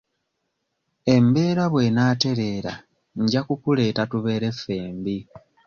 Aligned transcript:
Embeera 1.15 1.63
bw'enaatereera 1.71 2.73
nja 3.21 3.41
kukuleeta 3.47 4.01
tubeere 4.11 4.49
ffembi. 4.57 5.17